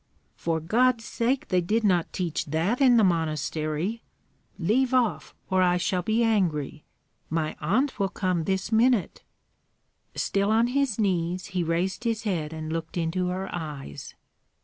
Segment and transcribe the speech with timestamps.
[0.35, 1.49] "For God's sake!
[1.49, 4.01] they did not teach that in the monastery.
[4.57, 6.83] Leave off, or I shall be angry
[7.29, 9.21] my aunt will come this minute"
[10.15, 14.15] Still on his knees, he raised his head and looked into her eyes.